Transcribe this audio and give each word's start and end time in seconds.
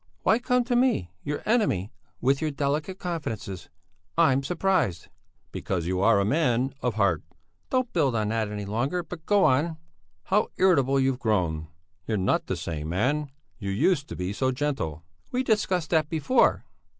"Why 0.23 0.39
come 0.39 0.63
to 0.63 0.75
me, 0.75 1.11
your 1.23 1.43
enemy, 1.45 1.91
with 2.21 2.41
your 2.41 2.49
delicate 2.49 2.97
confidences? 2.97 3.69
I'm 4.17 4.41
surprised...." 4.41 5.09
"Because 5.51 5.85
you 5.85 6.01
are 6.01 6.19
a 6.19 6.25
man 6.25 6.73
of 6.81 6.95
heart." 6.95 7.21
"Don't 7.69 7.93
build 7.93 8.15
on 8.15 8.29
that 8.29 8.49
any 8.51 8.65
longer! 8.65 9.03
But 9.03 9.27
go 9.27 9.43
on." 9.45 9.77
"How 10.23 10.47
irritable 10.57 10.99
you've 10.99 11.19
grown! 11.19 11.67
You're 12.07 12.17
not 12.17 12.47
the 12.47 12.57
same 12.57 12.89
man; 12.89 13.29
you 13.59 13.69
used 13.69 14.09
to 14.09 14.15
be 14.15 14.33
so 14.33 14.49
gentle." 14.51 15.03
"We 15.31 15.43
discussed 15.43 15.91
that 15.91 16.09
before! 16.09 16.65